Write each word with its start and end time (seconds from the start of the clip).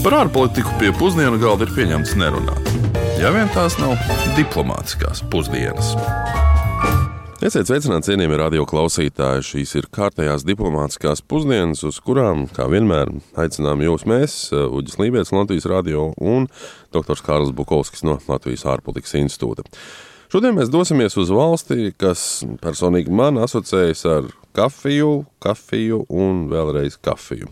Par 0.00 0.14
ārpolitiku 0.16 0.70
pie 0.80 0.94
pusdienu 0.96 1.36
galda 1.36 1.66
ir 1.66 1.72
pieņemts 1.76 2.14
nerunāt. 2.16 2.68
Ja 3.20 3.28
vien 3.34 3.50
tās 3.52 3.74
nav 3.76 3.98
diplomātiskās 4.32 5.20
pusdienas. 5.28 5.90
Esiet 7.44 7.68
sveicināti, 7.68 8.08
cienījamie 8.08 8.38
radio 8.40 8.64
klausītāji. 8.68 9.44
Šīs 9.44 9.74
ir 9.76 9.90
kārtējās 9.92 10.46
diplomātiskās 10.48 11.20
pusdienas, 11.20 11.84
uz 11.84 12.00
kurām, 12.00 12.46
kā 12.56 12.70
vienmēr, 12.72 13.12
aicinām 13.44 13.84
jūs, 13.84 14.06
mēs, 14.08 14.38
Uģis 14.56 14.96
Lībijams, 15.02 15.34
Latvijas 15.36 15.68
radio 15.68 16.08
un 16.16 16.48
dr. 16.96 17.20
Kārls 17.20 17.52
Bukovskis 17.52 18.06
no 18.08 18.16
Latvijas 18.24 18.64
ārpolitikas 18.72 19.18
institūta. 19.20 19.68
Šodien 20.32 20.56
mēs 20.56 20.72
dosimies 20.72 21.20
uz 21.20 21.28
valsti, 21.28 21.92
kas 22.00 22.40
personīgi 22.64 23.12
man 23.12 23.36
asociējas 23.44 24.08
ar 24.08 24.32
kafiju, 24.56 25.24
kafiju 25.42 26.04
un 26.08 26.46
vēlreiz 26.50 26.98
kafiju. 27.02 27.50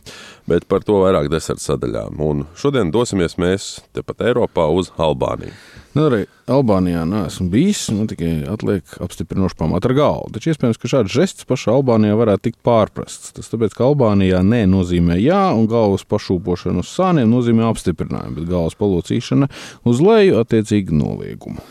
Bet 0.49 0.65
par 0.69 0.85
to 0.85 1.03
vairāk 1.03 1.29
deserta 1.33 1.75
sadaļām. 1.75 2.21
Un 2.25 2.47
šodien 2.59 2.93
dosimies 2.95 3.37
mēs 3.41 3.79
tepat 3.97 4.25
Eiropā 4.31 4.69
uz 4.73 4.93
Albāniju. 4.97 5.53
Nu, 5.97 6.05
arī 6.07 6.27
Albānijā 6.49 7.03
neesmu 7.09 7.49
bijis, 7.53 7.87
nu, 7.91 8.05
tikai 8.09 8.45
atliek 8.49 8.97
apstiprinoši 9.03 9.57
pamatu 9.59 9.91
ar 9.91 9.95
galvu. 9.99 10.33
Taču 10.37 10.53
iespējams, 10.53 10.79
ka 10.81 10.91
šāds 10.93 11.13
žests 11.13 11.49
pašā 11.49 11.75
Albānijā 11.75 12.17
varētu 12.19 12.49
tikt 12.49 12.61
pārprasts. 12.67 13.33
Tas 13.37 13.51
tāpēc, 13.53 13.75
ka 13.77 13.89
Albānijā 13.89 14.45
nē 14.47 14.63
nozīmē 14.71 15.19
jā, 15.21 15.43
un 15.57 15.69
galvas 15.71 16.07
pašūpošana 16.09 16.85
uz 16.85 16.93
sāniem 16.93 17.29
nozīmē 17.33 17.67
apstiprinājumu, 17.69 18.39
bet 18.39 18.51
galvas 18.53 18.79
palocīšana 18.79 19.51
uz 19.89 20.05
leju 20.05 20.39
attiecīgi 20.45 20.97
noliegumu. 20.97 21.65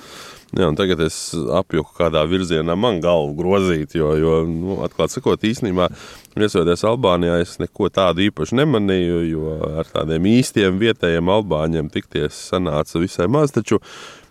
Jā, 0.56 0.70
tagad 0.80 1.02
es 1.04 1.16
apjuku, 1.36 1.92
kādā 1.98 2.22
virzienā 2.24 2.78
man 2.80 3.02
galvu 3.04 3.34
grozīt, 3.36 3.98
jo, 4.00 4.14
jo 4.16 4.36
nu, 4.48 4.78
atklāti 4.86 5.18
sakot, 5.18 5.44
īstenībā, 5.44 5.90
viesoties 6.40 6.86
Albānijā, 6.88 7.42
es 7.44 7.58
neko 7.60 7.90
tādu 7.92 8.24
īpaši 8.30 8.56
nemanīju, 8.62 9.18
jo 9.28 9.58
ar 9.82 9.92
tādiem 9.92 10.30
īstiem 10.32 10.80
vietējiem 10.80 11.34
albāņiem 11.36 11.92
tikties 11.92 12.40
sanāca 12.54 13.04
visai 13.04 13.28
maz. 13.28 13.52
Taču 13.52 13.82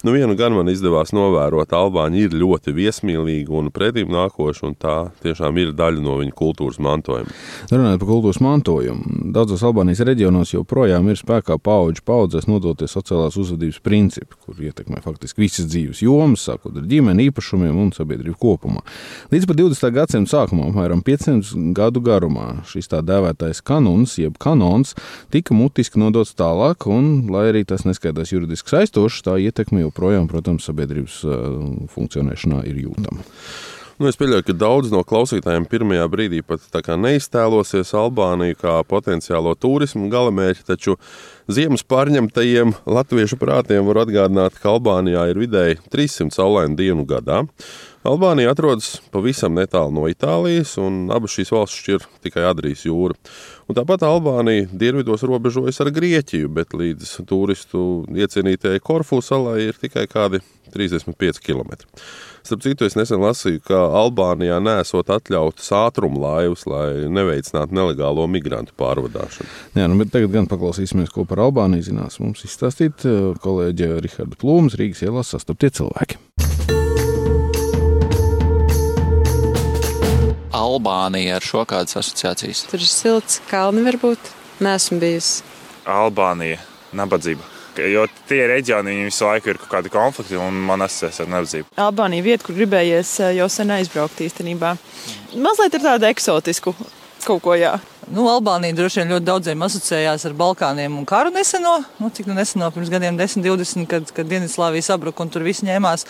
Nu, 0.07 0.13
vienu 0.15 0.37
gan 0.39 0.55
man 0.55 0.69
izdevās 0.71 1.11
novērot, 1.11 1.73
Albāņi 1.75 2.21
ir 2.29 2.35
ļoti 2.39 2.71
viesmīlīgi 2.77 3.51
un 3.51 3.73
pretīm 3.75 4.13
nākoši, 4.15 4.61
un 4.69 4.75
tā 4.79 4.93
tiešām 5.25 5.57
ir 5.59 5.73
daļa 5.75 5.99
no 6.05 6.13
viņa 6.21 6.35
kultūras 6.39 6.77
mantojuma. 6.79 7.33
Runājot 7.73 7.99
par 8.05 8.11
kultūras 8.13 8.39
mantojumu, 8.45 9.17
daudzos 9.35 9.65
Albānijas 9.67 10.05
reģionos 10.07 10.53
joprojām 10.55 11.11
ir 11.11 11.19
spēkā 11.19 11.57
paudžu 11.59 12.05
paudzēs 12.07 12.47
nodoties 12.47 12.95
sociālās 12.95 13.35
uzvedības 13.43 13.81
principi, 13.83 14.39
kur 14.47 14.61
ietekmē 14.63 15.03
faktiski 15.03 15.43
visas 15.43 15.67
dzīves 15.73 16.05
jomas, 16.07 16.47
sākot 16.47 16.79
ar 16.79 16.87
ģimeni, 16.87 17.27
īpašumiem 17.33 17.83
un 17.83 17.91
sabiedrību 17.99 18.39
kopumā. 18.39 18.85
Līdz 19.35 19.51
pat 19.51 19.59
20. 19.59 19.91
gadsimta 19.99 20.37
sākumā, 20.37 20.71
apmēram 20.71 21.03
500 21.03 21.75
gadu 21.75 22.05
garumā, 22.07 22.61
šis 22.71 22.93
tā 22.95 23.03
dēvētais 23.03 23.59
kanons, 23.67 24.15
jeb 24.23 24.39
kanons, 24.39 24.95
tika 25.35 25.59
mutiski 25.59 25.99
nodots 25.99 26.37
tālāk, 26.39 26.87
un, 26.87 27.27
lai 27.35 27.49
arī 27.51 27.67
tas 27.67 27.83
neskaidrs 27.91 28.37
juridiski 28.37 28.77
saistošs, 28.77 29.27
tā 29.27 29.41
ietekme 29.43 29.83
joprojām, 29.83 29.96
protams, 29.97 30.69
sabiedrības 30.69 31.23
funkcionēšanā 31.95 32.63
ir 32.71 32.85
jūtama. 32.87 33.25
Nu, 33.97 34.11
es 34.11 34.19
pieļauju, 34.21 34.45
ka 34.45 34.53
daudz 34.61 34.91
no 34.93 35.01
klausītājiem 35.09 35.65
pirmajā 35.73 36.05
brīdī 36.13 36.43
pat 36.45 36.61
neiztēlosies 37.01 37.95
Albāniju 37.97 38.59
kā 38.61 38.75
potenciālo 38.85 39.55
turismu 39.57 40.11
galamērķi, 40.13 40.67
taču 40.69 40.99
ziemas 41.49 41.81
pārņemtajiem 41.89 42.75
latviešu 42.85 43.39
prātiem 43.41 43.89
var 43.89 44.03
atgādināt, 44.05 44.61
ka 44.61 44.75
Albānijā 44.75 45.25
ir 45.33 45.41
vidēji 45.41 45.81
300 45.89 46.37
saulainu 46.37 46.77
dienu 46.77 47.09
gadā. 47.09 47.47
Albānija 48.07 48.53
atrodas 48.55 49.01
pavisam 49.11 49.57
netālu 49.57 49.91
no 49.97 50.05
Itālijas, 50.11 50.77
un 50.79 51.09
abas 51.11 51.35
šīs 51.35 51.51
valstis 51.51 51.81
šķir 51.83 52.05
tikai 52.27 52.45
Adrijas 52.47 52.85
jūra. 52.87 53.17
Un 53.67 53.75
tāpat 53.75 54.05
Albānija 54.07 54.69
dienvidos 54.71 55.25
robežojas 55.27 55.81
ar 55.83 55.91
Grieķiju, 55.95 56.51
bet 56.55 56.77
līdz 56.77 57.17
turistu 57.27 58.05
iecienītajai 58.15 58.83
Korfu 58.85 59.19
salai 59.25 59.65
ir 59.67 59.81
tikai 59.81 60.07
kādi 60.11 60.43
35 60.75 61.43
km. 61.43 61.75
Starp 62.47 62.63
citu, 62.63 62.87
es 62.87 62.95
nesen 62.95 63.19
lasīju, 63.25 63.65
ka 63.67 63.81
Albānijā 63.99 64.61
nesot 64.63 65.11
atļautas 65.11 65.73
ātruma 65.75 66.23
laivas, 66.23 66.63
lai 66.71 67.09
neveicinātu 67.11 67.75
nelegālo 67.75 68.29
migrantu 68.31 68.77
pārvadāšanu. 68.79 69.51
Jā, 69.75 69.91
nu, 69.91 69.99
bet 69.99 70.15
tagad 70.15 70.35
gan 70.37 70.51
paklausīsimies, 70.53 71.11
ko 71.15 71.27
par 71.27 71.43
Albāniju 71.49 71.91
zinās 71.91 72.21
mums 72.23 72.47
izstāstīt 72.47 73.03
eh, 73.09 73.33
kolēģe 73.43 73.97
Riharda 73.99 74.39
Plūmas 74.39 74.79
Rīgas 74.79 75.03
ielās 75.09 75.35
sastaptie 75.35 75.75
cilvēki. 75.75 76.23
Albānija 80.77 81.39
ar 81.39 81.45
šo 81.45 81.63
kādas 81.69 81.97
asociācijas? 81.97 82.67
Tur 82.69 82.83
ir 82.83 82.91
silts, 82.91 83.41
kalni 83.49 83.85
varbūt. 83.87 84.33
Nesmu 84.61 84.99
bijusi. 85.01 85.45
Albānija, 85.89 86.59
nabadzība. 86.97 87.45
Jo 87.77 88.07
tie 88.29 88.43
reģioni 88.49 89.03
visu 89.05 89.27
laiku 89.27 89.53
ir 89.53 89.59
kaut 89.61 89.73
kādi 89.73 89.93
konflikti, 89.93 90.37
un 90.41 90.57
man 90.69 90.85
asociēs 90.85 91.23
ar 91.25 91.33
nabadzību. 91.33 91.73
Albānija 91.81 92.25
vieta, 92.25 92.45
kur 92.45 92.57
gribējies 92.57 93.15
eh, 93.25 93.35
jau 93.39 93.49
sen 93.53 93.73
aizbraukt 93.73 94.21
īstenībā. 94.25 94.75
Mazliet 95.37 95.77
ir 95.77 95.85
tāda 95.85 96.13
eksotisku 96.13 96.73
kaut 97.27 97.43
ko, 97.43 97.57
jā. 97.59 97.75
Nu, 98.07 98.29
Albānija 98.31 98.77
droši 98.79 99.01
vien 99.01 99.09
ļoti 99.11 99.27
daudziem 99.27 99.63
asociējās 99.67 100.25
ar 100.29 100.35
Balkāniem 100.39 100.95
un 100.95 101.07
karu 101.09 101.33
neseno. 101.35 101.81
Nu, 101.99 102.07
cik 102.15 102.29
nu 102.31 102.37
neseno, 102.39 102.69
pirms 102.71 102.91
gadiem, 102.93 103.17
10, 103.19 103.43
20, 103.43 103.87
kad, 103.91 104.11
kad 104.15 104.29
Dienvidslāvija 104.31 104.93
sabruka 104.93 105.25
un 105.25 105.33
tur 105.35 105.43
viss 105.43 105.65
ņēmās. 105.67 106.05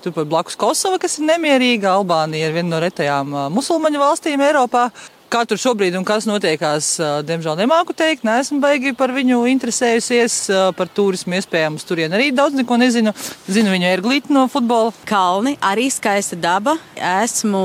Turpat 0.00 0.30
blakus 0.30 0.56
Kosova, 0.56 0.96
kas 1.02 1.18
ir 1.20 1.26
nemierīga. 1.28 1.90
Albānija 1.98 2.48
ir 2.48 2.54
viena 2.56 2.70
no 2.70 2.78
retajām 2.80 3.36
musulmaņu 3.52 4.00
valstīm 4.00 4.40
Eiropā. 4.46 4.86
Kā 5.32 5.42
tur 5.48 5.60
šobrīd 5.60 5.92
un 5.96 6.06
kas 6.08 6.24
notiekās, 6.28 6.88
diemžēl 7.28 7.58
nemāku 7.60 7.92
teikt. 7.96 8.24
Nē, 8.24 8.38
esmu 8.46 8.56
baigi 8.62 8.94
par 8.96 9.12
viņu 9.12 9.42
interesējusies, 9.52 10.38
par 10.76 10.88
turismu 10.92 11.36
iespējām 11.36 11.76
uz 11.76 11.84
turieni 11.88 12.16
arī 12.16 12.30
daudz 12.36 12.56
neko 12.56 12.80
nezinu. 12.80 13.12
Zinu 13.44 13.74
viņu 13.76 13.90
erglīti 13.90 14.32
no 14.32 14.46
futbola. 14.52 14.92
Kalni, 15.08 15.58
arī 15.60 15.90
skaista 15.92 16.40
daba. 16.40 16.78
Esmu 16.96 17.62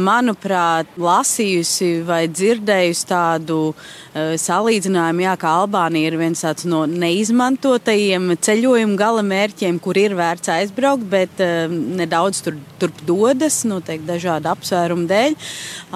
manuprāt, 0.00 0.90
lasījusi 1.00 2.02
vai 2.06 2.24
dzirdējusi 2.30 3.06
tādu 3.10 3.58
uh, 3.72 4.34
salīdzinājumu, 4.40 5.24
jā, 5.26 5.34
ka 5.40 5.54
Albānija 5.62 6.12
ir 6.12 6.18
viens 6.20 6.44
no 6.68 6.84
neizmantotajiem 6.90 8.34
ceļojuma 8.44 8.98
galamērķiem, 9.00 9.80
kur 9.82 9.98
ir 10.00 10.16
vērts 10.18 10.52
aizbraukt, 10.58 11.06
bet 11.10 11.42
uh, 11.44 11.66
nedaudz 11.70 12.44
tur, 12.46 12.58
turp 12.82 13.04
dodas, 13.08 13.62
noteikti 13.68 14.10
dažādu 14.12 14.52
apsvērumu 14.54 15.08
dēļ. 15.10 15.38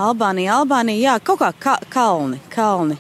Albānija, 0.09 0.61
Albānija, 0.63 1.13
jā, 1.13 1.19
kaut 1.25 1.43
kā 1.45 1.53
ka 1.59 1.79
kalni, 1.93 2.41
kalni. 2.55 2.99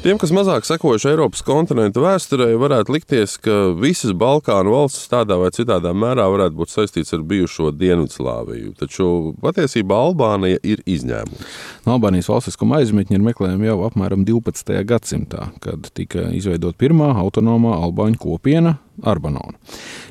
Tiem, 0.00 0.16
kas 0.16 0.30
mazāk 0.32 0.64
sekojuši 0.64 1.10
Eiropas 1.10 1.42
kontinentu 1.44 2.00
vēsturē, 2.00 2.46
varētu 2.56 2.94
likties, 2.94 3.34
ka 3.44 3.56
visas 3.76 4.14
Balkānu 4.16 4.72
valstis 4.72 5.10
tādā 5.12 5.36
vai 5.36 5.50
citādā 5.52 5.92
mērā 5.92 6.24
varētu 6.32 6.56
būt 6.56 6.72
saistītas 6.72 7.12
ar 7.18 7.26
bijušo 7.28 7.68
Dienvidslāviju. 7.76 8.72
Taču 8.80 9.10
patiesībā 9.44 9.98
Albānija 10.06 10.62
ir 10.64 10.80
izņēmums. 10.88 11.60
No 11.84 11.98
Albānijas 11.98 12.30
valstiskuma 12.32 12.78
aizmetņa 12.80 13.18
ir 13.18 13.26
meklējumi 13.28 13.68
jau 13.68 13.76
apmēram 13.90 14.24
12. 14.24 14.72
gadsimtā, 14.88 15.50
kad 15.60 15.92
tika 15.92 16.30
izveidota 16.32 16.80
pirmā 16.80 17.12
autonomā 17.20 17.76
Albāņu 17.84 18.22
kopiena 18.24 18.78
Arbanonu. 19.06 19.56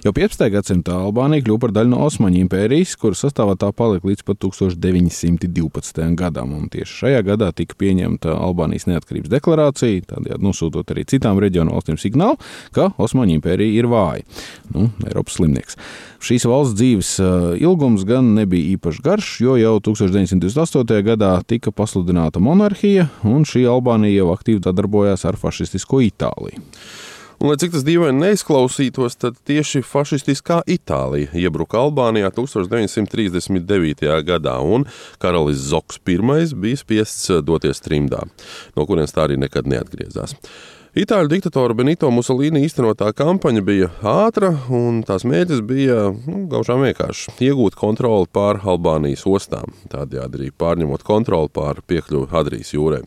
Jau 0.04 0.14
15. 0.16 0.46
gadsimtā 0.54 0.96
Albānija 0.96 1.44
kļuva 1.44 1.64
par 1.66 1.74
daļu 1.76 1.92
no 1.92 2.02
Osmaņu 2.06 2.40
impērijas, 2.46 2.96
kuras 3.00 3.24
sastāvā 3.26 3.58
tā 3.60 3.72
palika 3.76 4.08
līdz 4.08 4.24
pat 4.28 4.40
1912. 4.46 6.04
gadam. 6.20 6.54
Un 6.56 6.70
tieši 6.72 7.02
šajā 7.04 7.24
gadā 7.28 7.50
tika 7.56 7.76
pieņemta 7.80 8.38
Albānijas 8.38 8.88
neatkarības 8.88 9.34
deklarācija, 9.34 10.06
tādējādi 10.14 10.46
nosūtot 10.46 10.94
arī 10.94 11.04
citām 11.10 11.42
reģionu 11.44 11.76
valstīm 11.76 12.00
signālu, 12.00 12.40
ka 12.76 12.92
Osmaņu 13.02 13.38
impērija 13.40 13.82
ir 13.82 13.90
vāja. 13.92 14.24
Nu, 14.72 14.88
Eiropas 15.08 15.40
slimnieks. 15.40 15.80
Šīs 16.24 16.48
valsts 16.48 16.76
dzīves 16.80 17.12
ilgums 17.60 18.04
gan 18.08 18.34
nebija 18.36 18.76
īpaši 18.76 19.04
garš, 19.04 19.36
jo 19.44 19.60
jau 19.60 19.76
1928. 19.84 21.04
gadā 21.08 21.36
tika 21.48 21.72
pasludināta 21.76 22.42
monarhija, 22.44 23.08
un 23.28 23.48
šī 23.48 23.68
Albānija 23.72 24.24
jau 24.24 24.34
aktīvi 24.34 24.64
darbojās 24.64 25.24
ar 25.28 25.40
fašistisko 25.40 26.04
Itāliju. 26.08 26.64
Un, 27.40 27.48
lai 27.48 27.56
cik 27.56 27.72
tas 27.72 27.86
dīvaini 27.88 28.20
neizklausītos, 28.20 29.14
tad 29.16 29.38
tieši 29.48 29.80
fašistiskā 29.88 30.58
Itālija 30.68 31.32
iebruka 31.40 31.78
Albānijā 31.80 32.34
1939. 32.36 34.10
gadā, 34.28 34.58
un 34.60 34.84
karalis 35.24 35.62
Zoks 35.70 36.02
I 36.04 36.18
bija 36.20 36.80
spiests 36.82 37.32
doties 37.48 37.80
trimdā, 37.80 38.26
no 38.76 38.86
kurienes 38.86 39.16
tā 39.16 39.24
arī 39.24 39.38
nekad 39.40 39.72
neatgriezās. 39.72 40.36
Itāļu 41.00 41.32
diktatora 41.32 41.78
Benito 41.80 42.10
Musolīni 42.12 42.66
īstenotā 42.68 43.14
kampaņa 43.16 43.64
bija 43.64 43.88
ātra, 44.04 44.50
un 44.68 45.00
tās 45.08 45.24
mērķis 45.24 45.62
bija 45.64 46.10
nu, 46.12 46.42
gaužām 46.52 46.84
vienkārši 46.84 47.38
iegūt 47.48 47.80
kontroli 47.80 48.28
pār 48.36 48.60
Albānijas 48.68 49.24
ostām, 49.30 49.72
tādējādi 49.88 50.42
arī 50.42 50.52
pārņemot 50.52 51.08
kontroli 51.08 51.54
pār 51.56 51.80
piekļuvi 51.88 52.36
Adrijas 52.42 52.74
jūrai. 52.76 53.06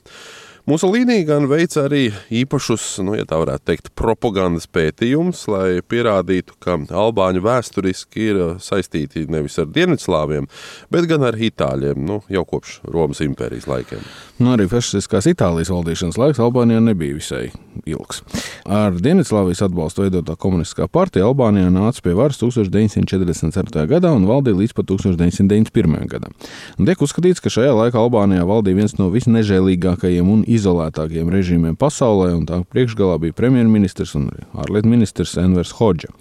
Mūsu 0.62 0.86
līnija 0.92 1.24
gan 1.26 1.48
veic 1.50 1.74
arī 1.74 2.04
īpašus, 2.30 3.00
nu, 3.02 3.16
ja 3.18 3.24
tā 3.26 3.34
varētu 3.40 3.64
teikt, 3.66 3.88
propagandas 3.98 4.68
pētījumus, 4.70 5.40
lai 5.50 5.80
pierādītu, 5.82 6.54
ka 6.62 6.76
albāņu 6.86 7.42
vēsturiski 7.42 8.28
ir 8.28 8.38
saistīti 8.62 9.24
nevis 9.26 9.58
ar 9.58 9.66
dienvidslāviem, 9.74 10.46
bet 10.94 11.08
gan 11.10 11.26
ar 11.26 11.34
itāļiem, 11.34 11.98
nu, 12.06 12.20
jau 12.30 12.44
kopš 12.46 12.76
Romas 12.86 13.24
impērijas 13.26 13.66
laikiem. 13.66 14.06
Nu, 14.38 14.52
arī 14.54 14.68
fašistiskās 14.70 15.26
Itālijas 15.30 15.70
valdīšanas 15.70 16.16
laiks 16.18 16.40
Albānijā 16.42 16.80
nebija 16.82 17.14
visai 17.18 17.42
ilgs. 17.86 18.22
Ar 18.66 18.94
Dienvidslāvijas 19.02 19.64
atbalstu 19.66 20.06
veidotā 20.06 20.34
komunistiskā 20.38 20.88
partija 20.90 21.26
Albānijā 21.28 21.68
nāca 21.74 22.02
pie 22.02 22.14
varas 22.18 22.40
1944. 22.40 23.84
gadā 23.90 24.10
un 24.14 24.26
valdīja 24.30 24.58
līdz 24.58 24.74
pat 24.78 24.88
1991. 24.90 26.08
gadam. 26.10 26.34
Un 26.78 26.88
tiek 26.88 27.02
uzskatīts, 27.02 27.42
ka 27.42 27.52
šajā 27.54 27.74
laikā 27.76 27.98
Albānijā 27.98 28.46
valdīja 28.48 28.80
viens 28.80 28.96
no 28.98 29.10
visnežēlīgākajiem 29.14 30.32
un 30.34 30.42
izolētākajiem 30.56 31.30
režīmiem 31.32 31.76
pasaulē, 31.80 32.32
un 32.36 32.46
tā 32.48 32.60
priekšgalā 32.72 33.18
bija 33.22 33.36
premjerministrs 33.36 34.14
un 34.18 34.28
ārlietu 34.58 34.90
ministrs 34.90 35.36
Envers 35.40 35.74
Hodža. 35.78 36.12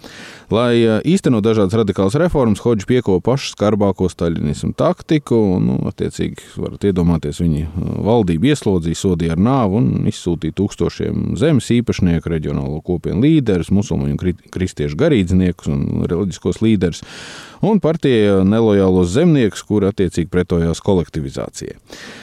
Lai 0.52 1.00
īstenot 1.08 1.44
dažādas 1.44 1.76
radikālas 1.80 2.16
reformas, 2.20 2.60
Hodžs 2.64 2.88
piekopa 2.88 3.32
pašu 3.32 3.54
skarbāko 3.54 4.08
staļinismu 4.12 4.74
taktiku, 4.76 5.38
un, 5.56 5.70
nu, 5.70 5.78
attiecīgi, 5.88 6.52
varat 6.60 6.84
iedomāties, 6.90 7.40
viņi 7.40 7.64
valdību 8.04 8.50
ieslodzīja, 8.52 9.00
sodīja 9.00 9.36
ar 9.36 9.42
nāvu 9.42 9.80
un 9.80 10.10
izsūtīja 10.10 10.58
tūkstošiem 10.60 11.32
zemes 11.40 11.70
īpašnieku, 11.72 12.32
reģionālo 12.34 12.82
kopienu 12.84 13.24
līderus, 13.24 13.72
musulmaņu 13.72 14.18
un 14.18 14.44
kristiešu 14.52 15.00
garīdzniekus 15.00 15.72
un 15.72 16.04
reliģiskos 16.10 16.60
līderus 16.64 17.02
un 17.62 17.80
partija 17.82 18.40
nelojālos 18.46 19.12
zemniekus, 19.14 19.62
kuri 19.66 19.88
attiecīgi 19.90 20.30
pretojās 20.32 20.82
kolektivizācijai. 20.84 21.76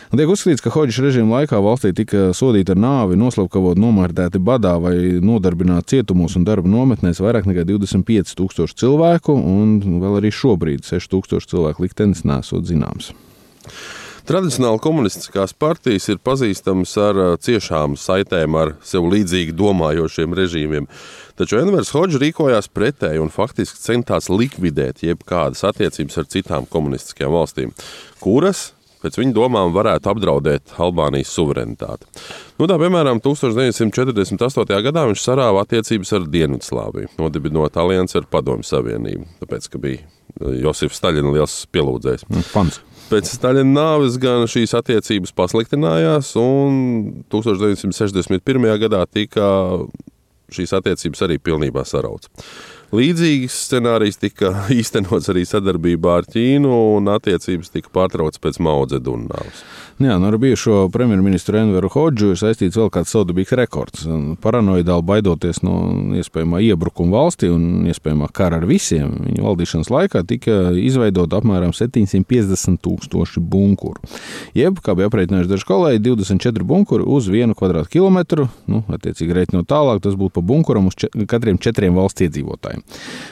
Tiek 0.10 0.34
uzskatīts, 0.34 0.64
ka 0.66 0.74
Hodžas 0.74 1.04
režīma 1.06 1.40
laikā 1.40 1.62
valstī 1.64 1.94
tika 1.96 2.30
sodīti 2.38 2.74
ar 2.76 2.82
nāvi, 2.82 3.20
noslapkavot, 3.20 3.80
nomārdēti 3.80 4.42
badā 4.44 4.76
vai 4.82 4.96
nodarbināti 5.24 5.96
cietumos 5.96 6.36
un 6.40 6.48
darba 6.48 6.70
nometnēs 6.72 7.22
vairāk 7.24 7.48
nekā 7.50 7.66
25 7.70 8.36
tūkstoši 8.40 8.80
cilvēku, 8.84 9.36
un 9.36 10.02
vēl 10.04 10.20
arī 10.20 10.34
šobrīd 10.34 10.88
6 10.88 11.14
tūkstoši 11.14 11.54
cilvēku 11.56 11.88
liktenis 11.88 12.26
nesot 12.28 12.68
zināms. 12.68 13.14
Tradicionāli 14.30 14.78
komunistiskās 14.78 15.56
partijas 15.58 16.06
ir 16.12 16.20
pazīstamas 16.22 16.92
ar 17.02 17.18
ciešām 17.42 17.96
saitēm 17.98 18.54
ar 18.60 18.76
sev 18.86 19.08
līdzīgi 19.10 19.56
domājošiem 19.58 20.36
režīmiem. 20.38 20.86
Taču 21.40 21.58
Envers 21.58 21.90
Hodžs 21.96 22.20
rīkojās 22.22 22.70
pretēji 22.70 23.24
un 23.24 23.32
faktiski 23.34 23.82
centās 23.82 24.30
likvidēt 24.30 25.02
jebkādas 25.02 25.64
attiecības 25.72 26.22
ar 26.22 26.28
citām 26.30 26.68
komunistiskajām 26.70 27.34
valstīm, 27.34 27.74
kuras 28.22 28.68
pēc 29.02 29.18
viņa 29.18 29.34
domām 29.34 29.74
varētu 29.74 30.12
apdraudēt 30.14 30.76
Albānijas 30.78 31.34
suverenitāti. 31.34 32.06
Nu, 32.62 32.68
tā, 32.70 32.78
piemēram, 32.78 33.24
1948. 33.26 34.78
gadā 34.92 35.08
viņš 35.10 35.26
sarāva 35.26 35.66
attiecības 35.66 36.14
ar 36.20 36.30
Dienvidslāviju, 36.30 37.16
nodibinot 37.18 37.82
aliansi 37.82 38.22
ar 38.22 38.30
Padomju 38.30 38.70
Savienību, 38.76 39.26
tāpēc, 39.42 39.72
ka 39.74 39.82
bija 39.82 40.54
Josifs 40.62 41.02
Staļina 41.02 41.34
liels 41.34 41.64
pielūdzējs. 41.74 42.30
Fans. 42.54 42.84
Pēc 43.10 43.26
Staļina 43.26 43.72
nāves 43.74 44.20
gan 44.22 44.44
šīs 44.46 44.76
attiecības 44.78 45.32
pasliktinājās, 45.34 46.36
un 46.38 46.76
1961. 47.34 48.68
gadā 48.84 49.00
tika 49.10 49.48
šīs 50.54 50.76
attiecības 50.78 51.24
arī 51.26 51.40
pilnībā 51.42 51.82
sarauc. 51.90 52.28
Līdzīgs 52.90 53.54
scenārijs 53.68 54.18
tika 54.18 54.50
īstenots 54.80 55.30
arī 55.30 55.44
sadarbībā 55.46 56.16
ar 56.22 56.30
Ķīnu, 56.30 56.72
un 56.98 57.12
attiecības 57.14 57.70
tika 57.76 57.94
pārtrauktas 57.94 58.42
pēc 58.42 58.58
Maudzeduna 58.66 59.30
nāves. 59.30 59.62
Jā, 60.00 60.14
nu 60.16 60.30
ar 60.30 60.38
bijušo 60.40 60.86
premjerministru 60.94 61.58
Enveru 61.60 61.90
Hodžu 61.92 62.30
ir 62.32 62.38
saistīts 62.40 62.78
vēl 62.80 62.88
kāds 62.96 63.12
saudabīgs 63.12 63.52
rekords. 63.60 64.06
Paranoidāli 64.40 65.04
baidoties 65.04 65.60
no 65.60 65.74
iespējamā 66.16 66.62
iebrukuma 66.64 67.18
valstī 67.18 67.50
un 67.52 67.84
iespējamā 67.92 68.30
kara 68.32 68.62
ar 68.62 68.68
visiem, 68.70 69.12
viņa 69.26 69.44
valdīšanas 69.44 69.92
laikā 69.92 70.22
tika 70.30 70.56
izveidot 70.80 71.36
apmēram 71.36 71.76
750 71.76 72.80
tūkstoši 72.88 73.44
bunkuru. 73.44 74.00
Jeb, 74.56 74.80
kā 74.80 74.96
bija 74.96 75.12
aprēķinājuši 75.12 75.52
daži 75.52 75.68
kolēģi, 75.68 76.04
24 76.08 76.70
bunkuri 76.72 77.04
uz 77.04 77.28
vienu 77.28 77.60
kvadrātkilometru. 77.60 78.48
Nu, 78.72 78.86
attiecīgi, 78.88 79.36
reiķinot 79.36 79.68
tālāk, 79.68 80.00
tas 80.08 80.16
būtu 80.16 80.40
pa 80.40 80.48
bunkuram 80.54 80.88
uz 80.88 80.96
čet 80.96 81.20
katriem 81.28 81.60
četriem 81.60 82.00
valsts 82.00 82.24
iedzīvotājiem. 82.24 82.79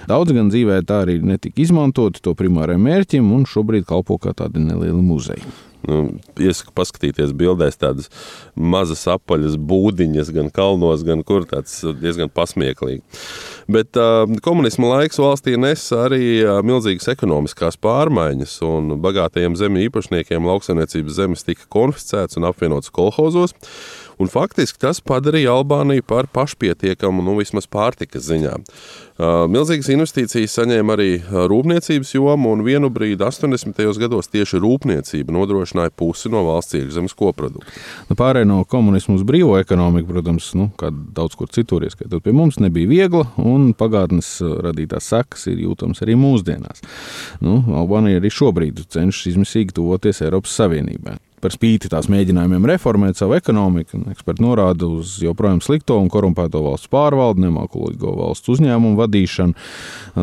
Daudz 0.10 0.36
gan 0.36 0.52
dzīvē 0.54 0.82
tā 0.88 1.04
arī 1.06 1.20
netika 1.24 1.62
izmantoti 1.64 2.24
to 2.24 2.36
primārajam 2.38 2.86
mērķim 2.88 3.32
un 3.36 3.48
šobrīd 3.50 3.88
kalpo 3.90 4.20
kā 4.22 4.36
tādi 4.38 4.64
nelieli 4.64 5.02
muzeji. 5.04 5.46
Nu, 5.88 6.18
iesaku 6.42 6.74
paskatīties 6.76 7.32
bildēs 7.38 7.78
tādas 7.80 8.10
mazas 8.58 9.06
apaļas 9.14 9.56
būdiņas, 9.70 10.32
gan 10.36 10.50
kalnos, 10.52 11.06
gan 11.08 11.22
kur 11.28 11.46
tāds 11.48 11.78
diezgan 12.02 12.32
pasmieklīgi. 12.34 13.04
Bet 13.72 14.00
uh, 14.00 14.26
komunisma 14.44 14.90
laiks 14.96 15.22
valstī 15.22 15.54
nes 15.60 15.86
arī 15.96 16.42
uh, 16.42 16.60
milzīgas 16.66 17.08
ekonomiskās 17.14 17.80
pārmaiņas, 17.84 18.58
un 18.68 18.98
bagātajiem 19.04 19.56
zemju 19.60 19.86
īpašniekiem 19.88 20.50
lauksaimniecības 20.50 21.22
zemes 21.22 21.48
tika 21.48 21.70
konfiscētas 21.72 22.42
un 22.42 22.50
apvienotas 22.50 22.92
kolhozos. 22.92 23.56
Un 24.18 24.32
faktiski 24.34 24.80
tas 24.82 24.98
padarīja 25.06 25.54
Albāniju 25.54 26.06
par 26.08 26.28
pašpietiekamu, 26.34 27.22
nu, 27.22 27.36
vismaz 27.38 27.68
pārtikas 27.70 28.26
ziņā. 28.26 28.56
Milzīgas 29.50 29.90
investīcijas 29.94 30.56
saņēma 30.58 30.94
arī 30.94 31.10
rūpniecības 31.26 32.14
joma, 32.16 32.52
un 32.54 32.64
vienu 32.66 32.90
brīdi 32.94 33.22
80. 33.26 33.78
gados 34.02 34.30
tieši 34.34 34.62
rūpniecība 34.62 35.34
nodrošināja 35.34 35.94
pusi 35.98 36.32
no 36.34 36.44
valsts 36.46 36.78
iekšzemes 36.78 37.18
koprodukta. 37.18 37.74
Nu, 38.10 38.18
Pārējai 38.18 38.50
no 38.50 38.64
komunismu 38.70 39.18
uz 39.18 39.26
brīvo 39.28 39.58
ekonomiku, 39.62 40.10
protams, 40.14 40.50
nu, 40.58 40.70
kā 40.78 40.90
daudz 40.94 41.38
kur 41.38 41.50
citur, 41.54 41.86
ieskaitot 41.86 42.26
pie 42.26 42.34
mums, 42.38 42.58
nebija 42.62 42.90
viegla, 42.90 43.26
un 43.42 43.72
pagātnes 43.78 44.38
radītās 44.42 45.14
sekas 45.14 45.46
ir 45.50 45.62
jūtamas 45.66 46.02
arī 46.06 46.18
mūsdienās. 46.18 46.82
Nu, 47.46 47.62
Albānija 47.82 48.22
arī 48.22 48.34
šobrīd 48.34 48.86
cenšas 48.94 49.34
izmisīgi 49.34 49.78
tuvoties 49.78 50.26
Eiropas 50.26 50.58
Savienībai 50.58 51.18
par 51.42 51.54
spīti 51.54 51.92
tās 51.92 52.10
mēģinājumiem 52.12 52.66
reformēt 52.72 53.20
savu 53.20 53.38
ekonomiku. 53.38 54.02
Eksperti 54.14 54.44
norāda 54.46 54.90
uz 54.90 55.18
joprojām 55.24 55.62
slikto 55.64 56.00
un 56.02 56.10
korumpēto 56.14 56.64
valsts 56.66 56.90
pārvaldi, 56.94 57.46
nemākulīgo 57.46 58.16
valsts 58.18 58.56
uzņēmumu 58.56 58.98
vadīšanu. 59.00 59.70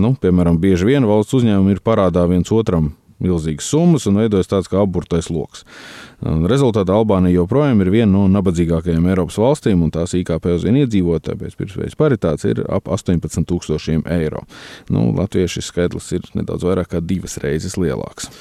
Nu, 0.02 0.14
piemēram, 0.20 0.58
bieži 0.62 0.90
vien 0.90 1.06
valsts 1.08 1.38
uzņēmumi 1.40 1.76
ir 1.76 1.82
parādā 1.84 2.26
viens 2.30 2.52
otram 2.54 2.92
milzīgas 3.22 3.68
summas 3.70 4.08
un 4.10 4.18
veidojas 4.18 4.50
tāds 4.50 4.68
kā 4.70 4.80
apburtais 4.82 5.30
lokus. 5.32 5.64
Rezultātā 6.50 6.96
Albānija 6.96 7.40
joprojām 7.40 7.82
ir 7.84 7.92
viena 7.94 8.10
no 8.12 8.24
nabadzīgākajām 8.32 9.08
Eiropas 9.12 9.38
valstīm, 9.40 9.84
un 9.84 9.92
tās 9.94 10.16
IKP 10.18 10.50
uz 10.54 10.66
vienu 10.66 10.84
iedzīvotāju 10.84 11.40
pēc 11.40 11.58
pirmspējas 11.60 11.98
paritātes 12.00 12.48
ir 12.50 12.64
ap 12.66 12.90
18,000 12.90 14.08
eiro. 14.18 14.44
Nu, 14.92 15.10
Latvijas 15.16 15.56
šis 15.56 15.70
skaitlis 15.72 16.10
ir 16.16 16.26
nedaudz 16.34 16.66
vairāk 16.66 16.94
kā 16.94 17.04
divas 17.04 17.38
reizes 17.42 17.78
lielāks. 17.80 18.32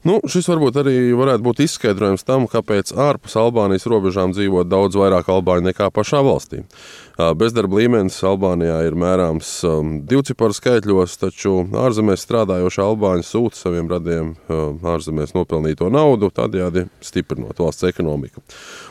Nu, 0.00 0.16
šis 0.24 0.48
varbūt 0.48 0.78
arī 0.80 0.94
varētu 1.12 1.44
būt 1.44 1.58
izskaidrojums 1.66 2.24
tam, 2.24 2.46
kāpēc 2.48 2.94
ārpus 2.96 3.36
Albānijas 3.36 3.84
robežām 3.90 4.32
dzīvo 4.32 4.64
daudz 4.64 4.96
vairāk 4.96 5.28
albāņu 5.28 5.68
nekā 5.68 5.90
pašā 5.92 6.22
valstī. 6.24 6.64
Bezdarba 7.36 7.76
līmenis 7.76 8.16
Albānijā 8.24 8.78
ir 8.86 8.94
mērāms 8.96 9.50
divciparu 10.08 10.56
skaitļos, 10.56 11.18
taču 11.20 11.52
ārzemēs 11.76 12.24
strādājošie 12.24 12.80
albāņi 12.80 13.26
sūta 13.28 13.60
saviem 13.60 13.90
radiem 13.92 14.30
ārzemēs 14.48 15.34
nopelnīto 15.36 15.90
naudu, 15.92 16.30
tādējādi 16.32 16.86
stiprinot 17.04 17.60
valsts 17.60 17.84
ekonomiku. 17.90 18.40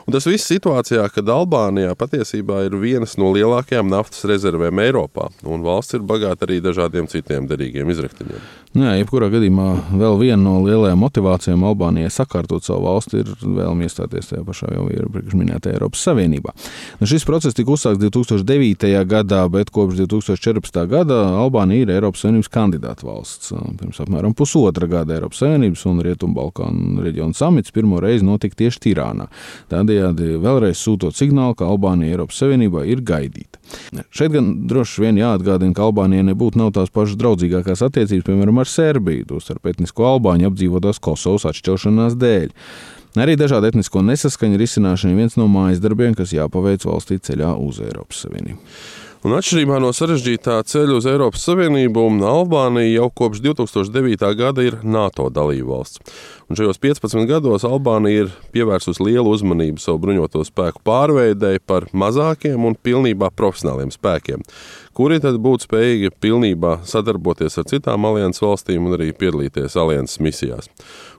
Un 0.05 0.13
tas 0.13 0.29
viss 0.29 0.49
situācijā, 0.51 1.07
kad 1.13 1.29
Albānijā 1.33 1.95
patiesībā 1.97 2.61
ir 2.67 2.77
vienas 2.77 3.17
no 3.17 3.31
lielākajām 3.33 3.89
naftas 3.89 4.27
rezervēm 4.29 4.83
Eiropā, 4.85 5.31
un 5.49 5.65
valsts 5.65 5.97
ir 5.97 6.05
bagāta 6.05 6.45
arī 6.45 6.59
dažādiem 6.61 7.09
citiem 7.09 7.49
derīgiem 7.49 7.89
izraktiņiem. 7.95 8.45
Nu 8.77 8.85
jā, 8.85 8.99
jebkurā 8.99 9.31
gadījumā 9.33 9.69
vēl 9.97 10.21
viena 10.21 10.41
no 10.43 10.59
lielajām 10.61 10.98
motivācijām 10.99 11.63
Albānijai 11.69 12.11
sakārtot 12.13 12.65
savu 12.65 12.85
valsti 12.87 13.21
ir 13.23 13.31
vēlme 13.41 13.87
iestāties 13.87 14.31
tajā 14.31 14.43
pašā 14.47 14.71
jau 14.75 14.87
iepriekš 14.93 15.37
minētajā 15.39 15.77
Eiropas 15.77 16.03
Savienībā. 16.07 16.53
Nu, 16.99 17.09
šis 17.09 17.25
process 17.27 17.57
tika 17.57 17.73
uzsākts 17.75 18.01
2009. 18.03 18.91
gadā, 19.09 19.41
bet 19.51 19.71
kopš 19.75 20.01
2014. 20.03 20.81
gada 20.91 21.19
Albānija 21.41 21.87
ir 21.87 21.93
Eiropas 21.97 22.25
Savienības 22.25 22.51
kandidāta 22.53 23.07
valsts. 23.07 23.53
Pirms 23.79 24.01
apmēram 24.03 24.35
pusotra 24.37 24.89
gada 24.91 25.17
Eiropas 25.17 25.41
Savienības 25.43 25.85
un 25.89 26.03
Rietumbalkānu 26.05 27.05
reģiona 27.05 27.37
samits 27.37 27.73
pirmo 27.75 28.01
reizi 28.03 28.27
notika 28.27 28.59
tieši 28.63 28.83
Tirānā. 28.87 29.29
Tādējādi 29.71 30.35
vēlreiz 30.43 30.79
sūtot 30.79 31.17
signālu, 31.17 31.57
ka 31.59 31.69
Albānija 31.69 32.17
Eiropas 32.17 32.39
Savienībā 32.43 32.85
ir 32.89 33.03
gaidīta. 33.05 33.59
Šeit 34.15 34.33
gan 34.33 34.51
droši 34.69 35.03
vien 35.03 35.19
jāatgādina, 35.19 35.75
ka 35.77 35.85
Albānijai 35.87 36.25
nebūtu 36.31 36.69
tās 36.73 36.91
pašas 36.93 37.17
draudzīgākās 37.19 37.83
attiecības, 37.85 38.25
piemēram, 38.27 38.59
ar 38.61 38.69
Serbiju, 38.69 39.27
tostarp 39.29 39.69
etnisko 39.71 40.07
albāņu 40.09 40.49
apdzīvotās 40.89 40.99
Kosovas 40.99 41.45
atšķelšanās 41.49 42.17
dēļ. 42.17 42.49
Arī 43.19 43.35
dažādu 43.35 43.67
etnisko 43.67 44.01
nesaskaņu 44.05 44.57
risināšana 44.57 45.13
ir 45.13 45.17
viens 45.17 45.35
no 45.37 45.47
mājas 45.47 45.81
darbiem, 45.81 46.15
kas 46.15 46.33
jāpaveic 46.33 46.85
valstī 46.85 47.19
ceļā 47.19 47.55
uz 47.57 47.79
Eiropas 47.81 48.23
Savienību. 48.25 48.59
Un 49.19 49.33
atšķirībā 49.35 49.81
no 49.83 49.89
sarežģītā 49.91 50.53
ceļa 50.63 50.93
uz 50.95 51.05
Eiropas 51.11 51.41
Savienību, 51.43 52.05
Albānija 52.23 53.01
jau 53.01 53.09
kopš 53.11 53.41
2009. 53.43 54.21
gada 54.39 54.63
ir 54.63 54.77
NATO 54.79 55.25
dalībvalsts. 55.35 55.99
Un 56.47 56.55
šajos 56.55 56.79
15 56.79 57.27
gados 57.27 57.65
Albānija 57.67 58.23
ir 58.23 58.31
pievērsusi 58.55 59.03
lielu 59.03 59.33
uzmanību 59.35 59.83
savu 59.83 59.99
bruņoto 60.05 60.45
spēku 60.47 60.79
pārveidēji 60.87 61.59
par 61.67 61.89
mazākiem 61.91 62.63
un 62.63 62.79
pilnībā 62.79 63.27
profesionāliem 63.35 63.91
spēkiem, 63.91 64.47
kuri 64.95 65.19
tad 65.19 65.35
būtu 65.43 65.67
spējīgi 65.67 66.15
pilnībā 66.23 66.77
sadarboties 66.87 67.59
ar 67.59 67.67
citām 67.67 68.07
alianses 68.07 68.45
valstīm 68.47 68.87
un 68.87 68.95
arī 69.01 69.11
piedalīties 69.11 69.75
alianses 69.83 70.23
misijās. 70.23 70.71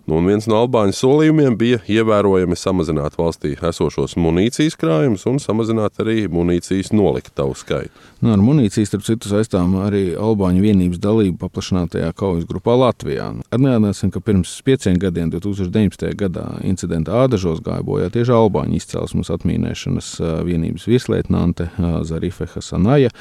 Nu, 0.09 0.17
un 0.17 0.27
viens 0.27 0.47
no 0.49 0.57
Albāņu 0.59 0.95
solījumiem 0.97 1.55
bija 1.61 1.79
ievērojami 1.85 2.57
samazināt 2.59 3.19
valstī 3.21 3.53
esošos 3.55 4.17
munīcijas 4.19 4.75
krājumus 4.81 5.27
un 5.29 5.37
samazināt 5.43 6.01
arī 6.03 6.25
munīcijas 6.33 6.91
noliktavu 6.97 7.55
skaitu. 7.59 7.93
Nu, 8.25 8.33
ar 8.33 8.41
munīciju, 8.43 8.89
starp 8.89 9.05
citu, 9.07 9.29
saistām 9.31 9.77
arī 9.85 10.17
Albāņu 10.19 10.65
vienības 10.65 11.03
dalību 11.05 11.37
paplašinātajā 11.43 12.11
kaujas 12.19 12.49
grupā 12.49 12.75
Latvijā. 12.81 13.29
Atgādināsim, 13.53 14.11
ka 14.15 14.23
pirms 14.25 14.57
pieciem 14.67 14.97
gadiem, 15.01 15.31
2019. 15.35 16.15
gadā, 16.19 16.47
incidentā 16.67 17.21
Ādažos 17.27 17.61
gāja 17.65 17.85
bojā 17.87 18.09
tieši 18.15 18.35
Albāņu 18.35 18.81
izcelsmes 18.81 19.31
atmīnēšanas 19.37 20.15
vienības 20.49 20.89
virslietnante 20.91 21.69
Zarife 22.09 22.49
Hasanaja, 22.55 23.13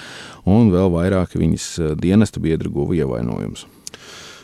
un 0.47 0.71
vēl 0.73 0.95
vairāki 0.95 1.43
viņas 1.43 1.67
dienesta 1.99 2.41
biedri 2.41 2.71
guva 2.71 2.97
ievainojumus. 3.03 3.67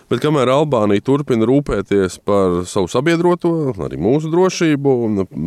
Bet 0.05 0.21
kamēr 0.21 0.51
Albānija 0.53 1.01
turpina 1.01 1.47
rūpēties 1.49 2.19
par 2.29 2.59
savu 2.69 2.85
sabiedroto, 2.93 3.73
arī 3.87 3.97
mūsu 3.97 4.29
drošību, 4.29 4.93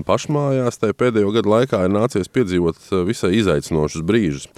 pašmājās 0.08 0.80
tajā 0.82 0.96
pēdējo 0.98 1.30
gadu 1.36 1.52
laikā 1.52 1.84
ir 1.86 1.94
nācies 1.94 2.30
piedzīvot 2.34 2.80
eh, 2.88 3.04
visai 3.06 3.36
izaicinošus 3.38 4.02
brīžus. 4.08 4.48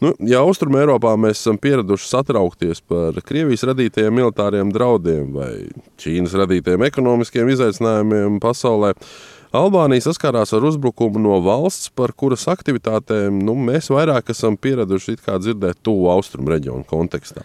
Nu, 0.00 0.14
ja 0.24 0.40
Austrumē 0.42 0.80
Eiropā 0.82 1.12
mēs 1.20 1.42
esam 1.42 1.60
pieraduši 1.60 2.08
satraukties 2.08 2.80
par 2.88 3.20
Krievijas 3.24 3.66
radītajiem 3.68 4.16
militāriem 4.16 4.72
draudiem 4.72 5.36
vai 5.36 5.52
Ķīnas 6.00 6.34
radītajiem 6.40 6.88
ekonomiskiem 6.88 7.52
izaicinājumiem 7.52 8.40
pasaulē, 8.42 8.94
Albānija 9.54 10.08
saskārās 10.08 10.50
ar 10.56 10.64
uzbrukumu 10.66 11.20
no 11.22 11.36
valsts, 11.44 11.92
par 11.94 12.10
kuras 12.18 12.48
aktivitātēm 12.50 13.36
nu, 13.46 13.54
mēs 13.68 13.86
vairāk 13.92 14.32
esam 14.34 14.56
pieraduši 14.58 15.20
dzirdēt 15.20 15.78
tuvu 15.86 16.08
austrumu 16.10 16.50
reģionu 16.56 16.82
kontekstā. 16.90 17.44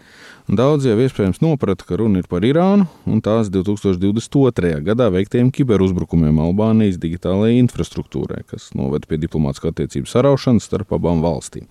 Daudz 0.50 0.82
jau 0.88 0.96
iespējams 0.98 1.44
noprata, 1.44 1.86
ka 1.86 2.00
runa 2.00 2.24
ir 2.24 2.26
par 2.26 2.42
Irānu 2.42 2.88
un 3.06 3.20
tās 3.22 3.52
2022. 3.54 4.80
gadā 4.88 5.06
veiktiem 5.14 5.52
kiberuzbrukumiem 5.54 6.40
Albānijas 6.42 6.98
digitālajai 6.98 7.60
infrastruktūrai, 7.62 8.40
kas 8.50 8.72
noveda 8.74 9.06
pie 9.06 9.20
diplomātiskā 9.22 9.70
attiecību 9.70 10.10
saraušanas 10.10 10.66
starp 10.66 10.96
abām 10.98 11.22
valstīm. 11.22 11.68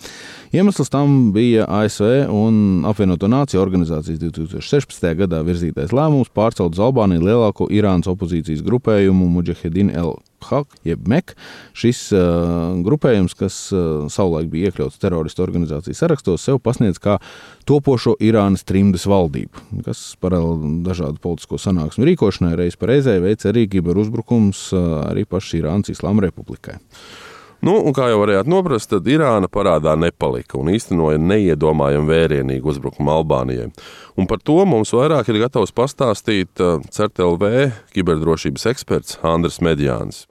Iemesls 0.55 0.95
tam 0.95 1.33
bija 1.35 1.67
ASV 1.67 2.31
un 2.31 2.87
apvienoto 2.87 3.27
nāciju 3.27 3.65
organizācijas 3.65 4.23
2016. 4.23 5.11
gadā 5.25 5.43
virzītais 5.43 5.91
lēmums 5.91 6.31
pārcelt 6.31 6.79
uz 6.79 6.87
Albāniju 6.87 7.27
lielāko 7.27 7.67
Irānas 7.75 8.07
opozīcijas 8.15 8.63
grupējumu 8.63 9.27
Mujahedin 9.41 9.91
El 9.91 10.15
Hak, 10.47 10.75
jeb 10.87 11.09
MEK. 11.11 11.35
Šis 11.77 12.09
uh, 12.15 12.77
grupējums, 12.87 13.35
kas 13.39 13.57
uh, 13.75 14.07
savulaik 14.13 14.51
bija 14.53 14.71
iekļauts 14.71 15.01
teroristu 15.03 15.45
organizācijas 15.45 16.03
sarakstos, 16.05 16.45
sev 16.47 16.61
pasniedz 16.65 17.01
kā 17.03 17.19
topošo 17.69 18.15
Irānas 18.25 18.65
trimdas 18.69 19.07
valdību, 19.11 19.83
kas 19.87 20.03
paralēli 20.23 20.79
dažādu 20.87 21.21
politisko 21.25 21.61
sanāksmu 21.61 22.09
rīkošanai 22.09 22.55
reiz 22.59 22.79
pa 22.79 22.93
reizē 22.93 23.19
veic 23.25 23.45
arī 23.51 23.67
kiberuzbrukums 23.73 24.69
uh, 24.77 25.01
arī 25.11 25.27
pašai 25.29 25.63
Irānas 25.63 25.93
Islāma 25.93 26.29
Republikai. 26.29 26.79
Nu, 27.59 27.75
kā 27.91 28.07
jau 28.07 28.21
varējāt 28.21 28.47
noprast, 28.47 28.87
tad 28.93 29.09
Irāna 29.11 29.49
parādā 29.51 29.97
nepalika 29.99 30.61
un 30.61 30.71
īstenoja 30.71 31.19
neiedomājumu 31.19 32.07
vērienīgu 32.07 32.71
uzbrukumu 32.71 33.11
Albānijai. 33.17 33.73
Un 34.15 34.29
par 34.31 34.39
to 34.47 34.61
mums 34.63 34.95
vairāk 34.95 35.27
ir 35.33 35.41
gatavs 35.43 35.75
pastāstīt 35.75 36.63
uh, 36.63 36.79
CERTLV 36.95 37.73
kiberdrošības 37.97 38.69
eksperts 38.71 39.19
Andris 39.27 39.59
Medjāns. 39.59 40.23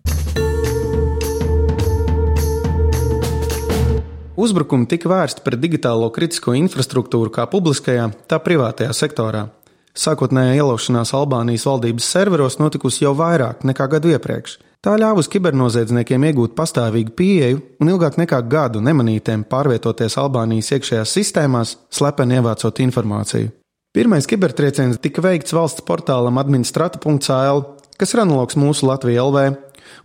Uzbrukumi 4.38 4.88
tika 4.88 5.10
vērsti 5.12 5.44
pret 5.44 5.60
digitālo 5.60 6.08
kritisko 6.14 6.56
infrastruktūru 6.56 7.34
kā 7.34 7.44
publiskajā, 7.52 8.08
tā 8.30 8.40
privātajā 8.40 8.94
sektorā. 8.96 9.48
Sākotnējā 9.98 10.62
ielaušanās 10.62 11.12
Albānijas 11.18 11.66
valdības 11.68 12.08
serveros 12.08 12.60
notikusi 12.62 13.04
jau 13.04 13.16
vairāk 13.18 13.68
nekā 13.68 13.90
gadu 13.98 14.14
iepriekš. 14.14 14.60
Tā 14.86 14.94
ļāvusi 15.02 15.32
kibernoziedzniekiem 15.34 16.26
iegūt 16.30 16.54
pastāvīgu 16.58 17.16
pieeju 17.18 17.62
un 17.82 17.90
ilgāk 17.90 18.20
nekā 18.22 18.44
gadu 18.50 18.82
nemanītiem 18.86 19.48
pārvietoties 19.50 20.20
Albānijas 20.22 20.70
iekšējās 20.78 21.14
sistēmās, 21.18 21.78
slepeni 21.90 22.38
ievācot 22.38 22.84
informāciju. 22.86 23.50
Pirmais 23.98 24.30
kibertrieciens 24.30 25.00
tika 25.02 25.24
veikts 25.26 25.56
valsts 25.58 25.82
portālam 25.88 26.38
administrata.cl, 26.38 27.64
kas 27.98 28.14
ir 28.14 28.22
analogs 28.22 28.60
mūsu 28.60 28.86
Latvijas 28.86 29.26
LV, 29.26 29.46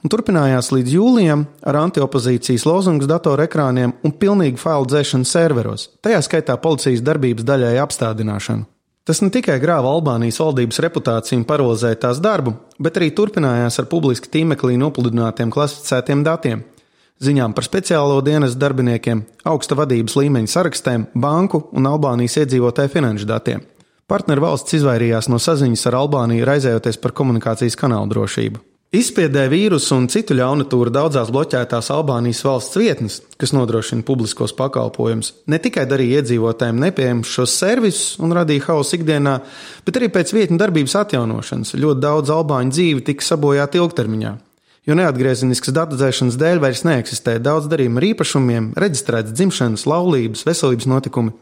un 0.00 0.12
turpinājās 0.12 0.72
līdz 0.72 0.96
jūlijam 0.96 1.44
ar 1.68 1.82
antiopozīcijas 1.82 2.64
lozungus 2.64 3.10
datorekrāniem 3.10 3.92
un 4.00 4.16
pilnīgu 4.16 4.60
failu 4.62 4.88
dzēšanu 4.88 5.28
serveros, 5.28 5.90
tajā 6.00 6.24
skaitā 6.24 6.56
policijas 6.62 7.04
darbības 7.04 7.44
daļai 7.44 7.76
apstādināšanu. 7.84 8.71
Tas 9.02 9.18
ne 9.18 9.32
tikai 9.34 9.56
grāva 9.58 9.90
Albānijas 9.96 10.38
valdības 10.38 10.78
reputāciju 10.84 11.40
un 11.40 11.46
paralizēja 11.48 11.98
tās 12.04 12.20
darbu, 12.22 12.52
bet 12.78 13.00
arī 13.00 13.10
turpinājās 13.10 13.80
ar 13.82 13.88
publiski 13.90 14.30
tīmeklī 14.30 14.76
nopludinātiem 14.78 15.50
klasificētiem 15.50 16.22
datiem, 16.22 16.62
ziņām 17.18 17.56
par 17.56 17.66
speciālo 17.66 18.20
dienas 18.22 18.54
darbiniekiem, 18.54 19.24
augsta 19.50 19.74
vadības 19.78 20.14
līmeņa 20.20 20.54
sarakstiem, 20.54 21.08
banku 21.18 21.64
un 21.74 21.90
Albānijas 21.90 22.38
iedzīvotāju 22.44 22.94
finanšu 22.94 23.26
datiem. 23.26 23.66
Partneru 24.06 24.46
valsts 24.46 24.78
izvairījās 24.78 25.30
no 25.32 25.42
saziņas 25.42 25.88
ar 25.90 25.98
Albāniju, 26.04 26.46
raizējoties 26.46 27.02
par 27.02 27.14
komunikācijas 27.18 27.78
kanālu 27.80 28.10
drošību. 28.14 28.62
Izspiedē 28.92 29.46
vīrusu 29.48 29.94
un 29.96 30.06
citu 30.12 30.34
ļaunatūru 30.36 30.90
daudzās 30.92 31.30
bloķētās 31.32 31.86
Albānijas 31.94 32.42
valsts 32.44 32.76
vietnes, 32.76 33.14
kas 33.40 33.54
nodrošina 33.56 34.04
publiskos 34.04 34.52
pakalpojumus, 34.52 35.30
ne 35.48 35.56
tikai 35.64 35.86
darīja 35.88 36.20
iedzīvotājiem 36.20 36.82
nepieejamus 36.82 37.30
šos 37.32 37.54
servisus 37.56 38.18
un 38.20 38.34
radīja 38.36 38.66
hausu 38.66 38.98
ikdienā, 38.98 39.38
bet 39.86 39.96
arī 39.96 40.10
pēc 40.12 40.34
vietņu 40.36 40.60
darbības 40.60 40.96
atjaunošanas 41.06 41.72
ļoti 41.72 42.04
daudz 42.04 42.34
albāņu 42.34 42.76
dzīvi 42.76 43.06
tika 43.06 43.24
sabojāta 43.30 43.80
ilgtermiņā. 43.80 44.34
Jo 44.84 44.98
neatgriezeniskas 45.00 45.72
datuzēšanas 45.78 46.36
dēļ 46.44 46.60
vairs 46.60 46.84
neeksistē 46.84 47.38
daudz 47.40 47.70
darījumu 47.72 47.96
ar 47.96 48.08
īpašumiem, 48.10 48.68
reģistrētas 48.76 49.32
dzimšanas, 49.38 49.86
laulības, 49.88 50.44
veselības 50.44 50.90
notikumi. 50.92 51.32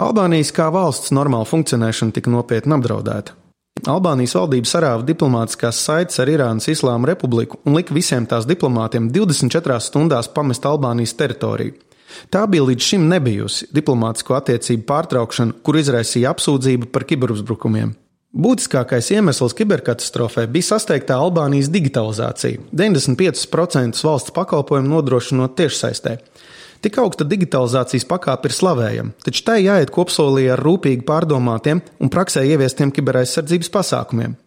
Albānijas 0.00 0.54
kā 0.56 0.72
valsts 0.72 1.12
normāla 1.12 1.44
funkcionēšana 1.50 2.16
tika 2.16 2.32
nopietni 2.32 2.78
apdraudēta. 2.78 3.36
Albānijas 3.88 4.34
valdība 4.36 4.68
sarāva 4.68 5.04
diplomātiskās 5.06 5.78
saites 5.86 6.20
ar 6.20 6.28
Irānas 6.28 6.68
Islāma 6.68 7.08
Republiku 7.08 7.60
un 7.64 7.78
lika 7.78 7.94
visiem 7.96 8.26
tās 8.28 8.48
diplomātiem 8.48 9.08
24 9.14 9.78
stundās 9.80 10.28
pamest 10.34 10.66
Albānijas 10.68 11.14
teritoriju. 11.16 11.76
Tā 12.28 12.42
bija 12.50 12.66
līdz 12.66 12.84
šim 12.84 13.06
nebijusi 13.08 13.70
diplomātsko 13.72 14.34
attiecību 14.36 14.84
pārtraukšana, 14.88 15.60
kur 15.64 15.78
izraisīja 15.78 16.34
apsūdzību 16.34 16.90
par 16.92 17.06
kiberuzbrukumiem. 17.08 17.94
Būtiskākais 18.30 19.08
iemesls 19.14 19.56
kiberkatastrofai 19.58 20.44
bija 20.50 20.68
sasteigtā 20.74 21.16
Albānijas 21.18 21.70
digitalizācija- 21.70 22.60
95% 22.82 24.04
valsts 24.04 24.34
pakalpojumu 24.34 24.88
nodrošinot 24.88 25.56
tiešsaistē. 25.56 26.18
Tik 26.80 26.96
augsta 27.02 27.26
digitalizācijas 27.28 28.06
pakāpe 28.08 28.48
ir 28.48 28.54
slavējama, 28.56 29.12
taču 29.20 29.42
tai 29.44 29.58
jāiet 29.66 29.90
kopsolī 29.92 30.46
ar 30.48 30.62
rūpīgi 30.64 31.04
pārdomātiem 31.08 31.82
un 32.00 32.12
praksē 32.12 32.46
ieviestiem 32.48 32.92
kiberaizsardzības 32.96 33.68
pasākumiem. 33.74 34.38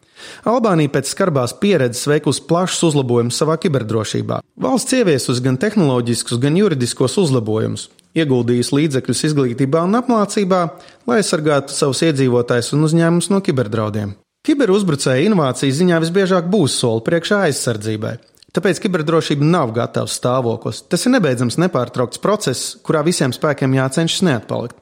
Albānija 0.49 0.89
pēc 0.95 1.11
skarbās 1.13 1.53
pieredzes 1.61 2.07
veikusi 2.09 2.45
plašus 2.49 2.87
uzlabojumus 2.89 3.37
savā 3.37 3.59
kiberdrošībā. 3.61 4.39
Valsts 4.65 4.97
ieviesusi 4.97 5.45
gan 5.45 5.59
tehnoloģiskus, 5.61 6.39
gan 6.41 6.57
juridiskos 6.57 7.19
uzlabojumus, 7.21 7.89
ieguldījusi 8.17 8.77
līdzekļus 8.79 9.23
izglītībā 9.29 9.85
un 9.85 9.99
apmācībā, 10.01 10.65
lai 11.09 11.21
aizsargātu 11.21 11.75
savus 11.75 12.01
iedzīvotājus 12.07 12.73
un 12.73 12.89
uzņēmumus 12.89 13.29
no 13.33 13.43
kiberdraudiem. 13.45 14.17
Kiberuzbrucēja 14.43 15.29
inovācijas 15.29 15.77
ziņā 15.79 16.01
visbiežāk 16.03 16.49
būs 16.51 16.81
soli 16.81 17.05
priekšā 17.05 17.45
aizsardzībai. 17.47 18.17
Tāpēc 18.53 18.83
kiberdrošība 18.83 19.48
nav 19.50 19.72
gatavs 19.74 20.19
stāvoklis. 20.19 20.83
Tas 20.86 21.07
ir 21.07 21.15
nebeidzams 21.15 21.57
nepārtraukts 21.57 22.22
process, 22.22 22.75
kurā 22.86 23.01
visiem 23.05 23.33
spēkiem 23.33 23.74
jācenšas 23.79 24.22
neatpalikt. 24.27 24.77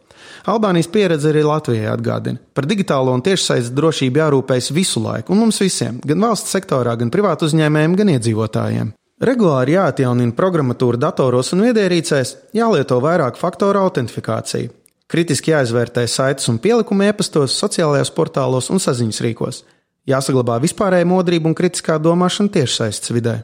Albānijas 0.52 0.90
pieredze 0.92 1.30
arī 1.30 1.44
Latvijai 1.46 1.88
atgādina. 1.92 2.42
Par 2.52 2.68
digitālo 2.68 3.14
un 3.16 3.24
tiešsaistes 3.24 3.72
drošību 3.78 4.20
jārūpējas 4.20 4.72
visu 4.76 5.04
laiku, 5.04 5.32
un 5.32 5.44
mums 5.46 5.62
visiem, 5.62 6.02
gan 6.04 6.24
valsts 6.26 6.52
sektorā, 6.52 6.98
gan 7.00 7.14
privātu 7.14 7.48
uzņēmējiem, 7.48 7.96
gan 8.00 8.14
iedzīvotājiem. 8.18 8.92
Regulāri 9.22 9.78
jāatjaunina 9.78 10.36
programmatūra 10.36 10.98
datoros 10.98 11.54
un 11.56 11.68
viedierīcēs, 11.68 12.36
jālieto 12.58 12.98
vairāk 13.04 13.38
faktoru 13.38 13.86
autentifikācija. 13.86 14.72
Kritiski 15.12 15.52
jāizvērtē 15.54 16.08
saites 16.10 16.48
un 16.50 16.58
pielikumi 16.64 17.10
e-pastos, 17.12 17.54
sociālajos 17.60 18.12
portālos 18.16 18.72
un 18.74 18.82
saziņas 18.82 19.22
rīkos. 19.26 19.62
Jāsaglabā 20.10 20.56
vispārējā 20.64 21.06
modrība 21.06 21.46
un 21.46 21.54
kritiskā 21.54 22.00
domāšana 22.02 22.50
tiešsaistes 22.56 23.12
vidē. 23.14 23.36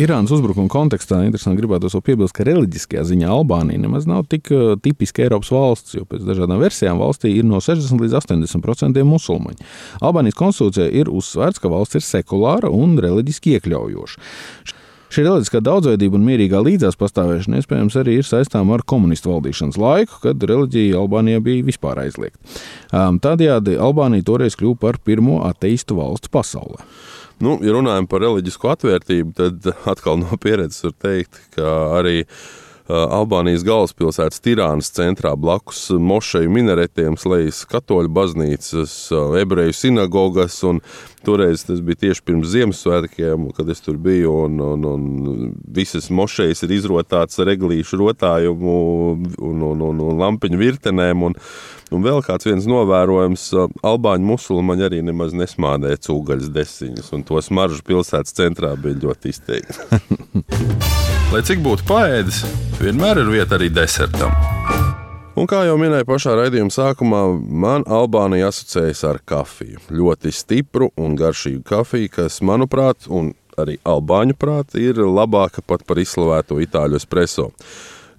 Irānas 0.00 0.30
uzbrukuma 0.32 0.70
kontekstā 0.70 1.18
interesanti 1.26 1.58
gribētu 1.58 1.90
vēl 1.90 2.04
piebilst, 2.06 2.36
ka 2.36 2.46
reliģiskajā 2.46 3.02
ziņā 3.10 3.32
Albānija 3.34 3.82
nemaz 3.82 4.06
nav 4.06 4.22
tik 4.30 4.52
uh, 4.54 4.76
tipiska 4.78 5.26
Eiropas 5.26 5.50
valsts, 5.50 5.98
jo 5.98 6.06
pēc 6.06 6.22
dažādām 6.30 6.62
versijām 6.62 7.02
valstī 7.02 7.34
ir 7.40 7.48
no 7.50 7.58
60 7.58 8.06
līdz 8.06 8.20
80% 8.22 9.02
musulmaņi. 9.10 9.66
Albānijas 9.98 10.38
konstitūcijā 10.38 10.86
ir 11.02 11.10
uzsvērts, 11.10 11.58
ka 11.58 11.74
valsts 11.74 11.98
ir 11.98 12.06
sekulāra 12.06 12.70
un 12.70 12.94
reliģiski 13.02 13.58
iekļaujoša. 13.58 14.78
Šī 15.10 15.24
reliģiskā 15.26 15.58
daudzveidība 15.66 16.14
un 16.20 16.26
mierīgā 16.28 16.60
līdzās 16.62 16.94
pastāvēšana 17.00 17.58
iespējams 17.58 17.96
arī 17.98 18.20
ir 18.20 18.26
saistāma 18.28 18.76
ar 18.76 18.84
komunistu 18.86 19.32
valdīšanas 19.32 19.78
laiku, 19.80 20.20
kad 20.22 20.44
reliģija 20.46 21.00
Albānijā 21.00 21.40
bija 21.42 21.66
vispār 21.66 21.98
aizliegta. 22.04 22.38
Tādējādi 22.94 23.74
Albānija 23.82 24.28
toreiz 24.28 24.54
kļuva 24.60 24.78
par 24.84 25.00
pirmo 25.02 25.40
ateistu 25.48 25.98
valsti 25.98 26.30
pasaulē. 26.30 26.86
Nu, 27.42 27.56
ja 27.64 27.74
runājam 27.74 28.06
par 28.06 28.22
reliģisku 28.22 28.70
atvērtību, 28.70 29.34
tad 29.34 29.66
atkal 29.90 30.20
no 30.20 30.38
pieredzes 30.38 30.86
var 30.86 30.94
teikt, 31.02 31.42
ka 31.56 31.74
arī 31.98 32.20
Albānijas 32.90 33.62
galvaspilsētas 33.66 34.42
Tirānas 34.42 34.90
centrā 34.94 35.32
blakus 35.38 35.86
mošeju 35.94 36.50
minaretiem 36.52 37.18
slēdzas 37.20 37.64
katoļu 37.70 38.10
baznīcas, 38.16 38.94
ebreju 39.40 39.76
sinagogas. 39.76 40.58
Toreiz 41.24 41.66
tas 41.68 41.82
bija 41.84 42.06
tieši 42.06 42.24
pirms 42.24 42.48
Ziemassvētkiem, 42.54 43.50
kad 43.56 43.68
es 43.70 43.84
tur 43.84 43.98
biju. 44.00 44.32
Un, 44.46 44.60
un, 44.64 44.86
un 44.88 45.50
visas 45.68 46.08
mošejas 46.10 46.64
ir 46.64 46.78
izrotātas 46.78 47.42
ar 47.42 47.52
eglīšu 47.52 48.00
rotājumu 48.00 48.78
un, 49.36 49.66
un, 49.68 49.84
un, 49.90 50.06
un 50.08 50.24
lampiņu 50.24 50.64
virtenēm. 50.64 51.28
Un, 51.30 51.38
Un 51.90 52.04
vēl 52.06 52.20
kāds 52.22 52.46
viens 52.46 52.68
novērojums, 52.70 53.48
albāņu 53.82 54.28
musulmaņi 54.28 54.86
arī 54.86 55.00
nemaz 55.08 55.34
nesmādēja 55.34 55.98
cūgaļas 56.06 56.54
desiņus, 56.54 57.10
un 57.18 57.26
to 57.26 57.42
smaržu 57.42 57.82
pilsētas 57.90 58.38
centrā 58.38 58.76
bija 58.78 59.08
ļoti 59.08 59.34
izteikti. 59.34 61.08
Lai 61.30 61.44
cik 61.46 61.60
būtu 61.62 61.84
paēdis, 61.86 62.40
vienmēr 62.80 63.20
ir 63.22 63.28
vieta 63.30 63.54
arī 63.54 63.68
desertam. 63.70 64.32
Un 65.38 65.46
kā 65.46 65.60
jau 65.62 65.76
minēju 65.78 66.08
pašā 66.08 66.32
raidījuma 66.34 66.74
sākumā, 66.74 67.20
man 67.38 67.84
Albānija 67.86 68.48
asociējas 68.50 69.04
ar 69.06 69.20
kafiju. 69.22 69.78
Ļoti 69.94 70.32
stipru 70.34 70.88
un 70.98 71.14
garšīgu 71.14 71.62
kafiju, 71.68 72.10
kas, 72.16 72.40
manuprāt, 72.42 73.06
un 73.06 73.30
arī 73.54 73.76
albāņu 73.86 74.34
prāt, 74.42 74.74
ir 74.74 74.98
labāka 74.98 75.62
pat 75.62 75.86
par 75.86 76.00
izslavēto 76.02 76.58
itāļu 76.64 76.98
espreso. 76.98 77.52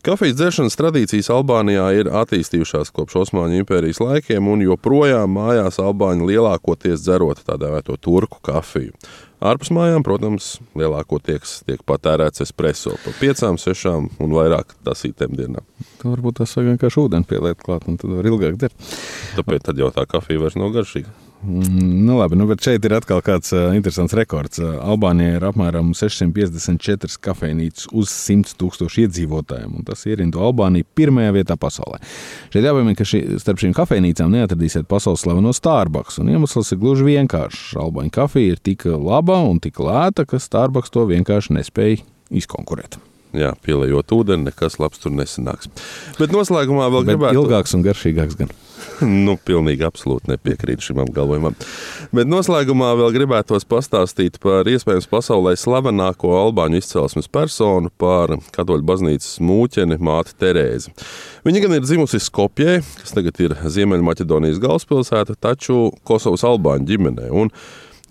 Kafijas 0.08 0.38
dzeršanas 0.40 0.80
tradīcijas 0.80 1.28
Albānijā 1.36 1.90
ir 2.00 2.08
attīstījušās 2.16 2.94
kopš 2.96 3.20
Osmaņu 3.26 3.60
impērijas 3.60 4.00
laikiem, 4.02 4.48
un 4.50 4.64
joprojām 4.64 5.36
mājās 5.36 5.82
Albāņi 5.84 6.32
lielākoties 6.32 7.04
dzerot 7.04 7.44
tā 7.44 7.60
dēvēto 7.60 8.00
turku 8.00 8.40
kafiju. 8.48 8.96
Ārpus 9.42 9.72
mājām, 9.74 10.04
protams, 10.06 10.60
lielākoties 10.78 11.64
tiek 11.66 11.80
patērēts 11.90 12.44
espreso 12.46 12.94
pa 13.02 13.14
piecām, 13.18 13.58
sešām 13.58 14.12
un 14.22 14.36
vairāk 14.38 14.76
tasītēm 14.86 15.34
dienā. 15.40 15.64
Tā 15.98 16.12
varbūt 16.12 16.44
tas 16.44 16.54
vajag 16.54 16.76
vienkārši 16.76 17.02
ūdeni 17.02 17.26
pieliet 17.26 17.64
klāt, 17.66 17.88
un 17.90 17.98
tad 17.98 18.14
var 18.14 18.30
ilgāk 18.30 18.60
dzert. 18.62 18.94
Tāpēc 19.40 19.66
tad 19.66 19.82
jau 19.82 19.90
tā 19.96 20.06
kafija 20.12 20.44
vairs 20.44 20.60
nav 20.62 20.70
garšīga. 20.78 21.31
Mm, 21.44 22.06
nu, 22.06 22.18
labi, 22.20 22.36
nu, 22.38 22.46
bet 22.46 22.62
šeit 22.62 22.86
ir 22.86 22.94
atkal 22.94 23.24
kāds 23.26 23.50
uh, 23.56 23.72
interesants 23.74 24.14
rekords. 24.14 24.60
Uh, 24.62 24.76
Albānijā 24.94 25.40
ir 25.40 25.46
apmēram 25.48 25.90
654 25.98 27.18
kafejnīcas 27.26 27.88
uz 27.98 28.14
100 28.14 28.54
tūkstošu 28.62 29.08
iedzīvotājiem, 29.08 29.74
un 29.80 29.88
tas 29.88 30.06
ierindu 30.06 30.44
Albāniju 30.46 30.86
pirmajā 30.98 31.34
vietā 31.40 31.58
pasaulē. 31.58 31.98
Šeit 32.54 32.68
jāpiemina, 32.68 32.94
ka 33.00 33.08
šī, 33.10 33.24
starp 33.42 33.64
šīm 33.64 33.74
kafejnīcām 33.78 34.34
neatradīsiet 34.38 34.86
pasaules 34.92 35.26
slaveno 35.26 35.54
Starbucks, 35.58 36.22
un 36.22 36.30
iemesls 36.30 36.76
ir 36.76 36.82
gluži 36.84 37.10
vienkāršs. 37.10 37.72
Albāņu 37.82 38.14
kafija 38.22 38.54
ir 38.54 38.62
tik 38.62 38.86
laba 38.92 39.42
un 39.50 39.58
tik 39.64 39.82
lēta, 39.82 40.30
ka 40.30 40.42
Starbucks 40.42 40.94
to 40.94 41.10
vienkārši 41.10 41.58
nespēja 41.58 42.04
izkonkurēt. 42.30 43.02
Jā, 43.32 43.54
pielējot 43.64 44.12
ūdeni, 44.12 44.50
nekas 44.50 44.76
labs 44.82 45.00
tur 45.00 45.14
nesanāks. 45.16 45.70
Bet 46.18 46.34
noslēgumā 46.36 46.90
vēl 46.92 47.06
Bet 47.06 47.16
gribētu. 47.16 47.40
Ilgāks 47.40 47.78
un 47.78 47.86
garšīgāks 47.86 48.38
gan. 48.40 48.52
nu, 49.26 49.36
pilnīgi 49.46 49.86
absolūti 49.88 50.32
nepiekrītu 50.32 50.88
šim 50.90 51.02
apgalvojumam. 51.04 51.58
Bet 52.16 52.30
noslēgumā 52.32 52.92
vēl 53.00 53.14
gribētos 53.16 53.68
pastāstīt 53.70 54.40
par 54.44 54.70
iespējams 54.70 55.10
pasaulē 55.12 55.56
slavenāko 55.60 56.34
albāņu 56.40 56.82
izcelsmes 56.82 57.30
personu, 57.32 57.92
par 58.02 58.36
katoļu 58.56 58.88
baznīcas 58.88 59.38
mūķeni 59.44 60.00
māti 60.02 60.36
Terēzi. 60.42 60.96
Viņa 61.48 61.64
gan 61.66 61.78
ir 61.78 61.86
dzimusi 61.86 62.22
Skopjē, 62.22 62.80
kas 63.02 63.16
tagad 63.18 63.40
ir 63.44 63.56
Ziemeļmaķedonijas 63.62 64.62
galvaspilsēta, 64.64 65.38
taču 65.42 65.90
Kosovas 66.08 66.46
albāņu 66.48 66.90
ģimenē. 66.92 67.32
Un 67.32 67.54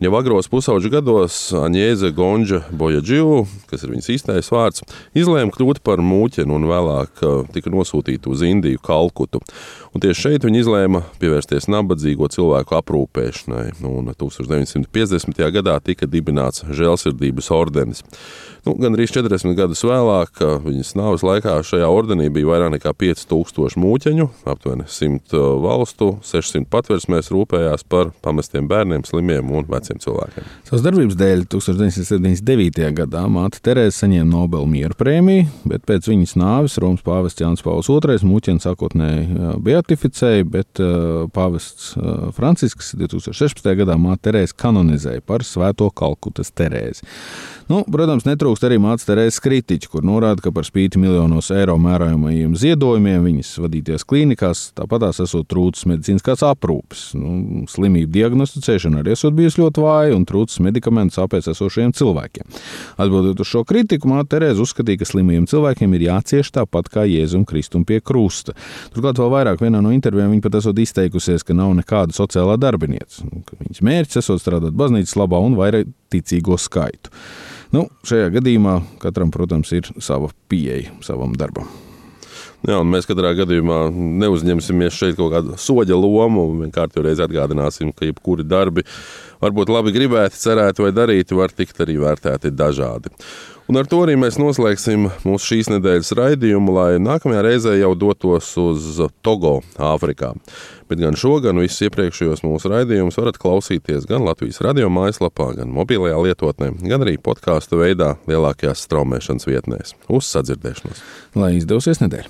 Jau 0.01 0.15
agros 0.17 0.47
pusauģu 0.49 0.89
gados 0.95 1.35
Aņēze 1.53 2.09
Gonģa 2.17 2.63
Bojadžiu, 2.73 3.43
kas 3.69 3.83
ir 3.85 3.91
viņas 3.93 4.07
īstais 4.15 4.47
vārds, 4.49 4.81
izlēma 5.13 5.53
kļūt 5.53 5.83
par 5.85 6.01
mūķeni 6.01 6.55
un 6.57 6.65
vēlāk 6.71 7.21
uh, 7.21 7.43
tika 7.53 7.69
nosūtīta 7.69 8.33
uz 8.33 8.41
Indiju, 8.49 8.81
Kalkutu. 8.81 9.43
Un 9.93 10.01
tieši 10.01 10.23
šeit 10.23 10.47
viņa 10.47 10.63
izlēma 10.63 11.03
pievērsties 11.21 11.69
nabadzīgo 11.69 12.31
cilvēku 12.33 12.79
aprūpēšanai. 12.79 13.67
Un 13.85 14.09
1950. 14.15 15.43
gadā 15.59 15.77
tika 15.85 16.09
dibināts 16.09 16.65
žēlsirdības 16.65 17.53
ordenis. 17.53 18.01
Nu, 18.65 18.77
gan 18.81 18.97
arī 18.97 19.07
40 19.09 19.57
gadus 19.57 19.81
vēlāk, 19.89 20.41
viņas 20.65 20.93
nāves 20.97 21.25
laikā 21.25 21.57
šajā 21.65 21.89
ordenī 21.89 22.29
bija 22.33 22.51
vairāk 22.53 22.75
nekā 22.77 22.93
5000 23.03 23.81
mūķeņu, 23.81 24.29
aptuveni 24.53 24.85
100 24.89 25.45
valstu, 25.65 26.13
600 26.29 26.69
patversmēs 26.73 27.33
rūpējās 27.33 27.89
par 27.89 28.13
pamestiem 28.25 28.69
bērniem, 28.71 29.07
slimiem 29.09 29.51
un 29.51 29.67
veciem 29.69 29.90
cilvēkiem. 29.99 30.47
Savas 30.69 30.85
darbības 30.85 31.19
dēļ 31.19 31.45
1979. 31.51 32.91
gadā 33.01 33.25
māte 33.33 33.59
Terēza 33.65 34.05
saņēma 34.05 34.31
Nobela 34.31 34.69
miera 34.71 34.95
prēmiju, 34.97 35.49
bet 35.71 35.87
pēc 35.89 36.07
viņas 36.13 36.37
nāves 36.39 36.79
Romas 36.83 37.03
pāvests 37.07 37.43
Jānis 37.43 37.65
Pauls 37.67 37.91
II 37.91 38.19
mūķeni 38.31 38.63
sākotnēji 38.63 39.55
beatificēja, 39.67 40.47
bet 40.57 40.83
pāvests 41.35 41.95
Francisks 42.37 42.95
2016. 43.01 43.73
gadā 43.83 43.99
māte 44.01 44.31
Terēza 44.31 44.57
kanonizēja 44.61 45.25
par 45.27 45.47
svēto 45.47 45.91
Kalkutas 45.91 46.53
Terēzi. 46.55 47.07
Nu, 47.71 47.85
protams, 47.87 48.25
netrūkst 48.27 48.65
arī 48.67 48.81
mācīt 48.83 49.07
Terēzes 49.07 49.39
kritiķi, 49.45 49.89
kur 49.93 50.03
norāda, 50.03 50.43
ka 50.43 50.51
par 50.51 50.67
spīti 50.67 50.99
miljonos 50.99 51.53
eiro 51.55 51.77
mērājumajiem 51.79 52.57
ziedojumiem 52.59 53.29
viņas 53.29 53.51
vadīties 53.63 54.05
klīnikās, 54.11 54.63
tāpatās 54.75 55.21
esot 55.23 55.47
trūcis 55.53 55.87
medicīniskās 55.87 56.43
aprūpes. 56.49 57.05
Nu, 57.15 57.63
slimību 57.71 58.11
diagnosticēšana 58.17 59.05
arī 59.05 59.15
esot 59.15 59.37
bijusi 59.39 59.63
ļoti 59.63 59.85
vāja 59.85 60.17
un 60.17 60.25
trūcis 60.27 60.59
medikamentu 60.67 61.15
sāpēs 61.21 61.47
esošiem 61.53 61.93
cilvēkiem. 61.95 62.49
Atbildot 62.99 63.45
uz 63.45 63.53
šo 63.53 63.63
kritiku, 63.69 64.11
māte 64.11 64.33
Terēze 64.35 64.67
uzskatīja, 64.67 65.05
ka 65.05 65.09
slimiem 65.13 65.47
cilvēkiem 65.51 65.95
ir 65.95 66.09
jācieš 66.09 66.51
tāpat 66.59 66.91
kā 66.91 67.07
Jēzum 67.07 67.47
Kristum 67.47 67.87
pie 67.87 68.01
krusta. 68.03 68.57
Turklāt 68.97 69.23
vēl 69.23 69.31
vairāk 69.37 69.63
vienā 69.63 69.79
no 69.79 69.95
intervijām 69.95 70.35
viņa 70.35 70.47
pat 70.49 70.59
esot 70.59 70.83
izteikusies, 70.83 71.47
ka 71.47 71.55
nav 71.55 71.71
nekāda 71.79 72.19
sociālā 72.19 72.59
darbinieca. 72.59 73.31
Viņas 73.63 73.87
mērķis 73.87 74.23
esot 74.25 74.43
strādāt 74.43 74.75
baznīcas 74.75 75.15
labā 75.23 75.39
un 75.47 75.55
vairāk 75.61 75.95
ticīgo 76.11 76.59
skaitu. 76.59 77.15
Nu, 77.71 77.85
šajā 78.07 78.33
gadījumā 78.35 78.81
katram, 79.03 79.31
protams, 79.35 79.71
ir 79.77 79.87
sava 80.03 80.33
pieeja 80.51 80.91
savam 81.07 81.37
darbam. 81.39 81.69
Jā, 82.67 82.77
mēs 82.85 83.07
katrā 83.09 83.31
gadījumā 83.39 83.87
neuzņemsimies 84.21 84.93
šeit 84.93 85.15
kaut 85.17 85.31
kādu 85.33 85.55
soļa 85.57 85.97
lomu. 85.97 86.43
Vienkārši 86.59 87.05
reiz 87.07 87.23
atgādināsim, 87.25 87.95
ka 87.97 88.05
jebkuri 88.05 88.45
darbi, 88.45 88.85
varbūt 89.41 89.73
labi 89.73 89.95
gribēti, 89.95 90.37
cerēti 90.43 90.85
vai 90.85 90.91
darīti, 90.93 91.39
var 91.39 91.55
tikt 91.57 91.81
arī 91.81 91.97
vērtēti 92.03 92.53
dažādi. 92.53 93.15
Un 93.71 93.77
ar 93.79 93.87
to 93.87 94.01
arī 94.03 94.17
mēs 94.19 94.35
noslēgsim 94.35 95.05
mūsu 95.23 95.53
šīs 95.53 95.69
nedēļas 95.71 96.09
raidījumu, 96.19 96.73
lai 96.75 96.97
nākamajā 96.99 97.45
reizē 97.47 97.75
jau 97.79 97.93
dotos 97.95 98.49
uz 98.59 98.99
Togo, 99.23 99.61
Āfrikā. 99.79 100.33
Bet 100.91 100.99
gan 100.99 101.15
šo, 101.15 101.37
gan 101.45 101.61
visus 101.63 101.87
iepriekšējos 101.87 102.43
mūsu 102.43 102.73
raidījumus 102.73 103.21
varat 103.21 103.39
klausīties 103.39 104.11
gan 104.11 104.27
Latvijas 104.27 104.59
radio 104.67 104.91
mājaslapā, 104.91 105.53
gan 105.61 105.71
mobilajā 105.71 106.19
lietotnē, 106.19 106.73
gan 106.83 107.07
arī 107.07 107.15
podkāstu 107.23 107.79
veidā 107.85 108.17
lielākajās 108.27 108.83
straumēšanas 108.91 109.47
vietnēs. 109.47 109.95
Uz 110.11 110.27
sadzirdēšanos! 110.35 111.07
Lai 111.39 111.55
izdosies 111.63 112.03
nedēļa! 112.03 112.27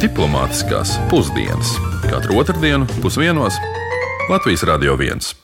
Diplomātiskās 0.00 0.96
pusdienas 1.12 1.76
katru 2.08 2.40
otrdienu 2.40 2.88
pusdienos 3.04 3.60
Latvijas 4.32 4.64
Radio 4.72 4.96
1. 4.96 5.43